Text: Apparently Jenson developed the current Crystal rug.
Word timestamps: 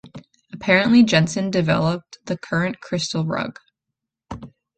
Apparently 0.51 1.03
Jenson 1.03 1.51
developed 1.51 2.17
the 2.25 2.35
current 2.35 2.79
Crystal 2.81 3.23
rug. 3.23 3.59